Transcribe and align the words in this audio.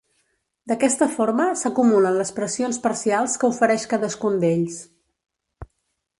D'aquesta 0.69 1.07
forma, 1.15 1.45
s'acumulen 1.59 2.17
les 2.21 2.33
pressions 2.39 2.81
parcials 2.87 3.37
que 3.45 3.51
ofereix 3.53 3.87
cadascun 3.93 4.43
d'ells. 4.47 4.81